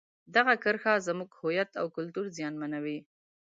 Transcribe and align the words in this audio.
دغه 0.35 0.53
کرښه 0.63 0.93
زموږ 1.07 1.29
د 1.33 1.37
هویت 1.39 1.71
او 1.81 1.85
کلتور 1.95 2.25
زیانمنوي. 2.37 2.97